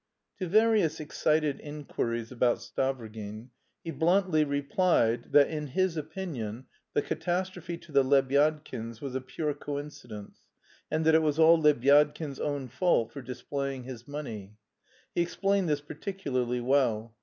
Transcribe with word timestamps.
To 0.39 0.47
various 0.47 0.99
excited 0.99 1.59
inquiries 1.59 2.31
about 2.31 2.57
Stavrogin 2.57 3.49
he 3.83 3.91
bluntly 3.91 4.43
replied 4.43 5.31
that 5.31 5.47
in 5.47 5.67
his 5.67 5.95
opinion 5.95 6.65
the 6.95 7.03
catastrophe 7.03 7.77
to 7.77 7.91
the 7.91 8.03
Lebyadkins 8.03 8.99
was 8.99 9.13
a 9.13 9.21
pure 9.21 9.53
coincidence, 9.53 10.39
and 10.89 11.05
that 11.05 11.13
it 11.13 11.21
was 11.21 11.37
all 11.37 11.61
Lebyadkin's 11.61 12.39
own 12.39 12.67
fault 12.67 13.11
for 13.11 13.21
displaying 13.21 13.83
his 13.83 14.07
money. 14.07 14.57
He 15.13 15.21
explained 15.21 15.69
this 15.69 15.81
particularly 15.81 16.61
well. 16.61 17.15